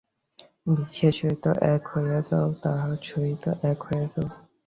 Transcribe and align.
বিশ্বের 0.67 1.13
সহিত 1.13 1.45
এক 1.73 1.83
হইয়া 1.93 2.19
যাও, 2.29 2.47
তাঁহার 2.63 2.93
সহিত 3.03 3.43
এক 3.71 3.79
হইয়া 3.87 4.07
যাও। 4.13 4.27